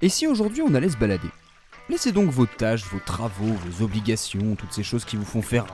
[0.00, 1.28] Et si aujourd'hui on allait se balader?
[1.88, 5.66] Laissez donc vos tâches, vos travaux, vos obligations, toutes ces choses qui vous font faire...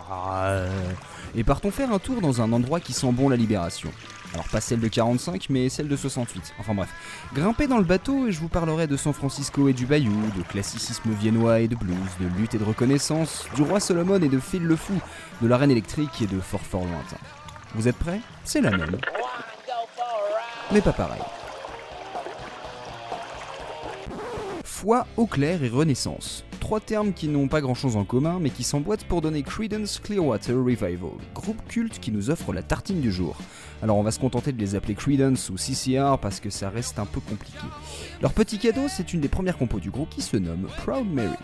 [1.35, 3.91] Et partons faire un tour dans un endroit qui sent bon la libération.
[4.33, 6.55] Alors pas celle de 45, mais celle de 68.
[6.59, 6.89] Enfin bref.
[7.35, 10.43] Grimpez dans le bateau et je vous parlerai de San Francisco et du Bayou, de
[10.43, 14.39] classicisme viennois et de blues, de lutte et de reconnaissance, du roi Solomon et de
[14.39, 14.95] Phil le Fou,
[15.43, 17.19] de la reine électrique et de fort fort lointain.
[17.75, 18.21] Vous êtes prêts?
[18.45, 18.97] C'est la même.
[20.73, 21.21] Mais pas pareil.
[24.85, 26.45] Foi, eau claire et renaissance.
[26.61, 29.99] Trois termes qui n'ont pas grand chose en commun mais qui s'emboîtent pour donner Credence
[29.99, 33.39] Clearwater Revival, groupe culte qui nous offre la tartine du jour.
[33.81, 36.99] Alors on va se contenter de les appeler Credence ou CCR parce que ça reste
[36.99, 37.67] un peu compliqué.
[38.21, 41.39] Leur petit cadeau, c'est une des premières compos du groupe qui se nomme Proud Mary.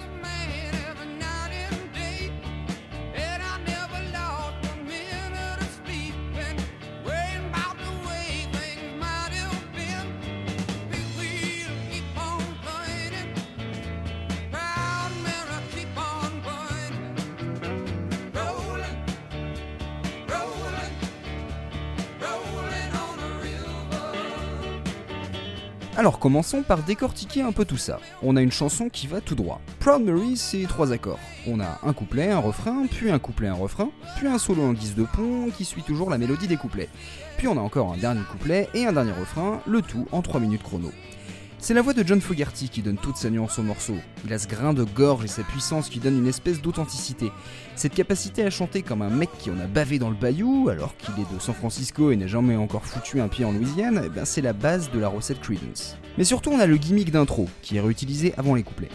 [25.96, 27.98] Alors commençons par décortiquer un peu tout ça.
[28.22, 29.60] On a une chanson qui va tout droit.
[29.80, 31.18] Proud Mary, c'est trois accords.
[31.48, 34.72] On a un couplet, un refrain, puis un couplet, un refrain, puis un solo en
[34.72, 36.88] guise de pont qui suit toujours la mélodie des couplets.
[37.38, 40.40] Puis on a encore un dernier couplet et un dernier refrain, le tout en 3
[40.40, 40.90] minutes chrono.
[41.62, 43.94] C'est la voix de John Fogerty qui donne toute sa nuance au morceau.
[44.24, 47.30] Il a ce grain de gorge et sa puissance qui donne une espèce d'authenticité.
[47.76, 50.96] Cette capacité à chanter comme un mec qui en a bavé dans le bayou, alors
[50.96, 54.08] qu'il est de San Francisco et n'a jamais encore foutu un pied en Louisiane, eh
[54.08, 55.98] ben c'est la base de la recette Credence.
[56.16, 58.88] Mais surtout, on a le gimmick d'intro, qui est réutilisé avant les couplets.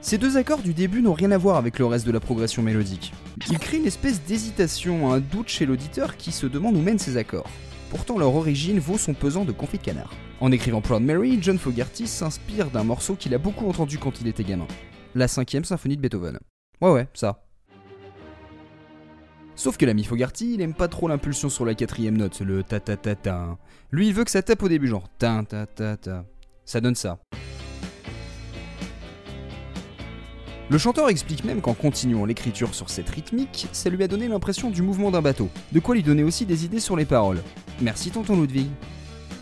[0.00, 2.62] Ces deux accords du début n'ont rien à voir avec le reste de la progression
[2.62, 3.12] mélodique.
[3.50, 7.16] Ils créent une espèce d'hésitation, un doute chez l'auditeur qui se demande où mènent ces
[7.16, 7.48] accords.
[7.90, 10.12] Pourtant, leur origine vaut son pesant de confit de canard.
[10.40, 14.28] En écrivant Proud Mary, John Fogerty s'inspire d'un morceau qu'il a beaucoup entendu quand il
[14.28, 14.66] était gamin.
[15.14, 16.38] La cinquième symphonie de Beethoven.
[16.82, 17.42] Ouais ouais, ça.
[19.56, 22.78] Sauf que l'ami Fogarty, il aime pas trop l'impulsion sur la quatrième note, le ta
[22.78, 23.58] ta ta ta.
[23.90, 26.24] Lui, il veut que ça tape au début, genre ta ta ta ta.
[26.64, 27.18] Ça donne ça.
[30.70, 34.68] Le chanteur explique même qu'en continuant l'écriture sur cette rythmique, ça lui a donné l'impression
[34.68, 37.40] du mouvement d'un bateau, de quoi lui donner aussi des idées sur les paroles.
[37.80, 38.68] Merci tonton Ludwig.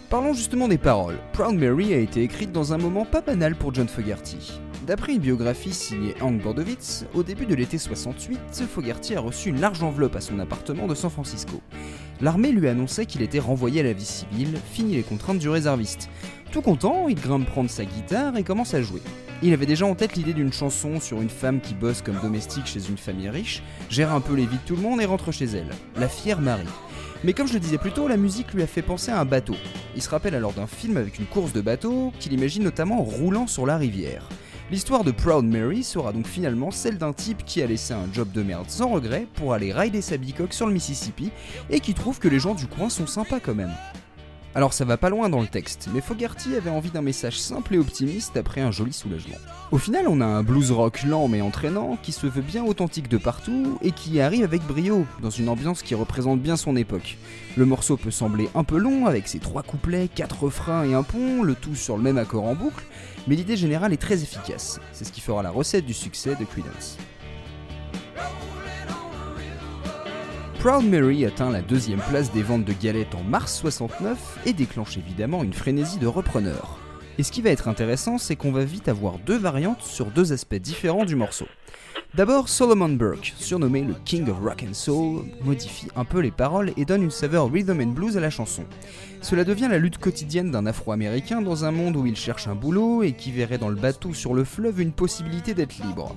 [0.08, 1.18] Parlons justement des paroles.
[1.32, 4.60] Proud Mary a été écrite dans un moment pas banal pour John Fogerty.
[4.86, 8.38] D'après une biographie signée Hank Bordowitz, au début de l'été 68,
[8.72, 11.60] Fogerty a reçu une large enveloppe à son appartement de San Francisco.
[12.20, 16.08] L'armée lui annonçait qu'il était renvoyé à la vie civile, fini les contraintes du réserviste.
[16.52, 19.02] Tout content, il grimpe prendre sa guitare et commence à jouer.
[19.42, 22.66] Il avait déjà en tête l'idée d'une chanson sur une femme qui bosse comme domestique
[22.66, 25.30] chez une famille riche, gère un peu les vies de tout le monde et rentre
[25.30, 26.64] chez elle, la fière Marie.
[27.22, 29.24] Mais comme je le disais plus tôt, la musique lui a fait penser à un
[29.24, 29.56] bateau.
[29.94, 33.46] Il se rappelle alors d'un film avec une course de bateau qu'il imagine notamment roulant
[33.46, 34.28] sur la rivière.
[34.70, 38.32] L'histoire de Proud Mary sera donc finalement celle d'un type qui a laissé un job
[38.32, 41.30] de merde sans regret pour aller rider sa bicoque sur le Mississippi
[41.70, 43.72] et qui trouve que les gens du coin sont sympas quand même.
[44.56, 47.74] Alors ça va pas loin dans le texte, mais Fogarty avait envie d'un message simple
[47.74, 49.36] et optimiste après un joli soulagement.
[49.70, 53.10] Au final, on a un blues rock lent mais entraînant qui se veut bien authentique
[53.10, 57.18] de partout et qui arrive avec brio, dans une ambiance qui représente bien son époque.
[57.58, 61.02] Le morceau peut sembler un peu long avec ses trois couplets, quatre refrains et un
[61.02, 62.86] pont, le tout sur le même accord en boucle,
[63.28, 64.80] mais l'idée générale est très efficace.
[64.92, 66.96] C'est ce qui fera la recette du succès de Creedence.
[70.58, 74.96] Proud Mary atteint la deuxième place des ventes de galettes en mars 69 et déclenche
[74.96, 76.78] évidemment une frénésie de repreneurs.
[77.18, 80.32] Et ce qui va être intéressant, c'est qu'on va vite avoir deux variantes sur deux
[80.32, 81.46] aspects différents du morceau.
[82.14, 86.72] D'abord, Solomon Burke, surnommé le King of Rock and Soul, modifie un peu les paroles
[86.76, 88.64] et donne une saveur rhythm and blues à la chanson.
[89.20, 93.02] Cela devient la lutte quotidienne d'un Afro-Américain dans un monde où il cherche un boulot
[93.02, 96.16] et qui verrait dans le bateau sur le fleuve une possibilité d'être libre.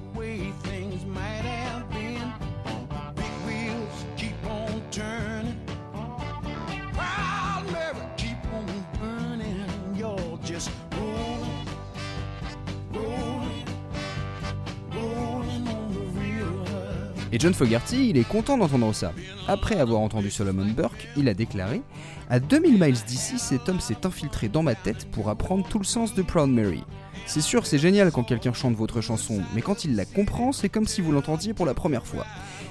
[17.31, 19.13] Et John Fogerty, il est content d'entendre ça.
[19.47, 21.81] Après avoir entendu Solomon Burke, il a déclaré
[22.29, 25.85] À 2000 miles d'ici, cet homme s'est infiltré dans ma tête pour apprendre tout le
[25.85, 26.83] sens de Proud Mary.
[27.27, 30.69] C'est sûr, c'est génial quand quelqu'un chante votre chanson, mais quand il la comprend, c'est
[30.69, 32.25] comme si vous l'entendiez pour la première fois.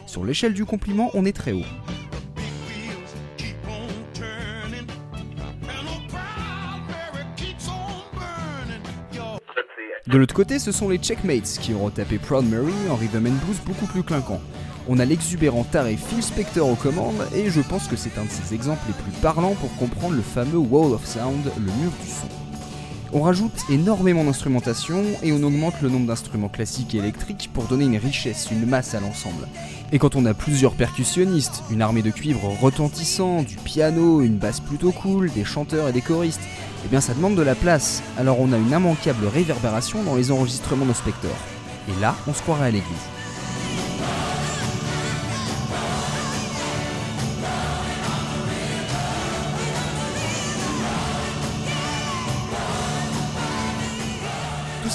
[0.07, 1.63] Sur l'échelle du compliment, on est très haut.
[10.09, 13.45] De l'autre côté, ce sont les Checkmates qui auront tapé Proud Mary en rhythm and
[13.45, 14.41] blues beaucoup plus clinquant.
[14.89, 18.31] On a l'exubérant taré Phil Spector aux commandes, et je pense que c'est un de
[18.31, 22.09] ses exemples les plus parlants pour comprendre le fameux Wall of Sound, le mur du
[22.09, 22.48] son.
[23.11, 27.87] On rajoute énormément d'instrumentation et on augmente le nombre d'instruments classiques et électriques pour donner
[27.87, 29.49] une richesse, une masse à l'ensemble.
[29.93, 34.61] Et quand on a plusieurs percussionnistes, une armée de cuivres retentissant, du piano, une basse
[34.61, 36.43] plutôt cool, des chanteurs et des choristes,
[36.85, 40.31] eh bien ça demande de la place, alors on a une immanquable réverbération dans les
[40.31, 41.37] enregistrements de Spector.
[41.89, 43.18] Et là, on se croirait à l'église.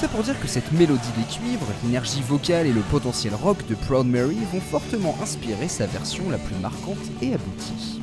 [0.03, 3.75] Ça pour dire que cette mélodie des cuivres, l'énergie vocale et le potentiel rock de
[3.75, 8.01] Proud Mary vont fortement inspirer sa version la plus marquante et aboutie.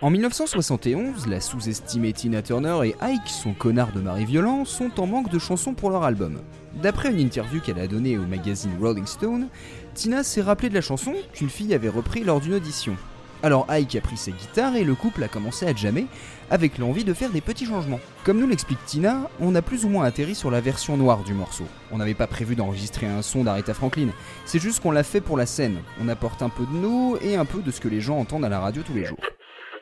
[0.00, 5.06] En 1971, la sous-estimée Tina Turner et Ike, son connard de mari violent, sont en
[5.06, 6.40] manque de chansons pour leur album.
[6.82, 9.48] D'après une interview qu'elle a donnée au magazine Rolling Stone,
[9.92, 12.96] Tina s'est rappelée de la chanson qu'une fille avait repris lors d'une audition.
[13.42, 16.06] Alors Ike a pris ses guitares et le couple a commencé à jammer
[16.50, 18.00] avec l'envie de faire des petits changements.
[18.24, 21.32] Comme nous l'explique Tina, on a plus ou moins atterri sur la version noire du
[21.32, 21.64] morceau.
[21.90, 24.08] On n'avait pas prévu d'enregistrer un son d'Aretha Franklin,
[24.44, 25.78] c'est juste qu'on l'a fait pour la scène.
[26.02, 28.44] On apporte un peu de nous et un peu de ce que les gens entendent
[28.44, 29.20] à la radio tous les jours.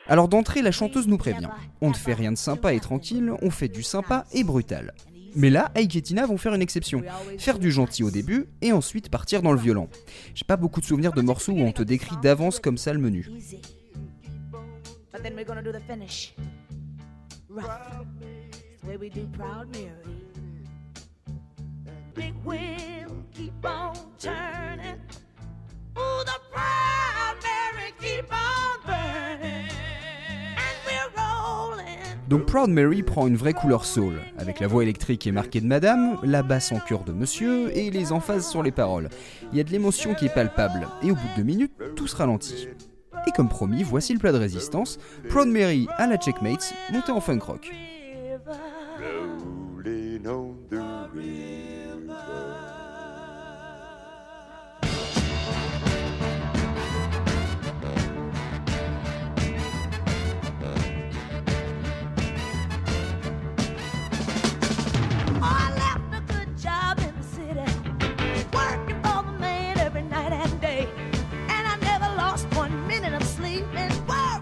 [0.07, 1.49] Alors d'entrée, la chanteuse nous prévient.
[1.81, 4.93] On ne fait rien de sympa et tranquille, on fait du sympa et brutal.
[5.35, 7.03] Mais là, Ike et Tina vont faire une exception.
[7.37, 9.89] Faire du gentil au début et ensuite partir dans le violent.
[10.35, 12.99] J'ai pas beaucoup de souvenirs de morceaux où on te décrit d'avance comme ça le
[12.99, 13.27] menu.
[32.29, 35.65] Donc Proud Mary prend une vraie couleur soul, avec la voix électrique et marquée de
[35.65, 39.09] madame, la basse en cœur de monsieur et les emphases sur les paroles.
[39.51, 42.05] Il y a de l'émotion qui est palpable, et au bout de deux minutes, tout
[42.05, 42.67] se ralentit.
[43.25, 47.19] Et comme promis, voici le plat de résistance, Proud Mary à la Checkmates, montée en
[47.19, 47.71] funk rock.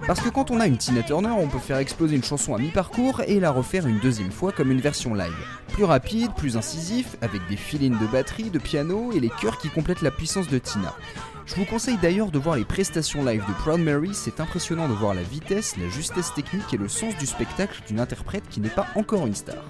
[0.08, 2.60] Parce que quand on a une Tina Turner, on peut faire exploser une chanson à
[2.60, 5.36] mi-parcours et la refaire une deuxième fois comme une version live.
[5.74, 9.68] Plus rapide, plus incisif, avec des filines de batterie, de piano et les chœurs qui
[9.68, 10.96] complètent la puissance de Tina.
[11.46, 14.94] Je vous conseille d'ailleurs de voir les prestations live de Proud Mary, c'est impressionnant de
[14.94, 18.70] voir la vitesse, la justesse technique et le sens du spectacle d'une interprète qui n'est
[18.70, 19.62] pas encore une star.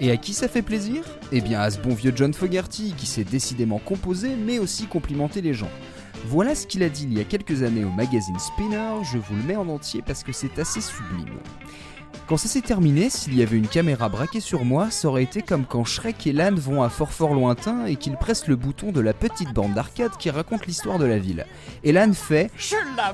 [0.00, 1.04] Et à qui ça fait plaisir?
[1.32, 5.42] Eh bien à ce bon vieux John Fogerty qui sait décidément composer mais aussi complimenter
[5.42, 5.70] les gens.
[6.26, 9.34] Voilà ce qu'il a dit il y a quelques années au magazine Spinner, je vous
[9.34, 11.38] le mets en entier parce que c'est assez sublime.
[12.28, 15.42] Quand ça s'est terminé, s'il y avait une caméra braquée sur moi, ça aurait été
[15.42, 18.92] comme quand Shrek et Lan vont à fort fort lointain et qu'ils pressent le bouton
[18.92, 21.46] de la petite bande d'arcade qui raconte l'histoire de la ville.
[21.82, 23.12] Et Lan fait Je la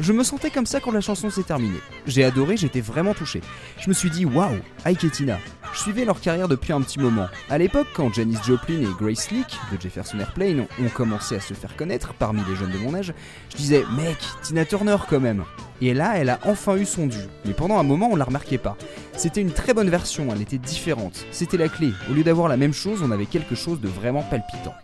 [0.00, 1.80] Je me sentais comme ça quand la chanson s'est terminée.
[2.06, 3.40] J'ai adoré, j'étais vraiment touché.
[3.78, 5.38] Je me suis dit waouh, Ike et Tina.
[5.72, 7.26] Je suivais leur carrière depuis un petit moment.
[7.50, 11.54] À l'époque, quand Janis Joplin et Grace Leak de Jefferson Airplane ont commencé à se
[11.54, 13.12] faire connaître parmi les jeunes de mon âge,
[13.50, 15.44] je disais mec, Tina Turner quand même.
[15.80, 17.18] Et là, elle a enfin eu son dû.
[17.44, 18.76] Mais pendant un moment, on la remarquait pas.
[19.16, 21.24] C'était une très bonne version, elle était différente.
[21.30, 21.92] C'était la clé.
[22.10, 24.74] Au lieu d'avoir la même chose, on avait quelque chose de vraiment palpitant.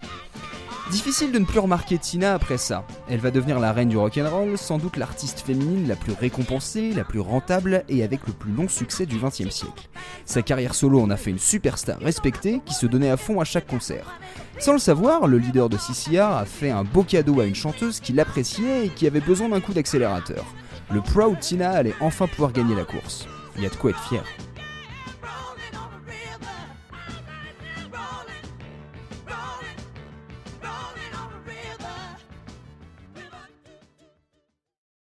[0.90, 2.86] Difficile de ne plus remarquer Tina après ça.
[3.08, 7.04] Elle va devenir la reine du rock'n'roll, sans doute l'artiste féminine la plus récompensée, la
[7.04, 9.88] plus rentable et avec le plus long succès du XXe siècle.
[10.24, 13.44] Sa carrière solo en a fait une superstar respectée qui se donnait à fond à
[13.44, 14.18] chaque concert.
[14.58, 18.00] Sans le savoir, le leader de CCR a fait un beau cadeau à une chanteuse
[18.00, 20.44] qui l'appréciait et qui avait besoin d'un coup d'accélérateur
[20.92, 23.26] le Proud Tina allait enfin pouvoir gagner la course.
[23.56, 24.24] Il y a de quoi être fier.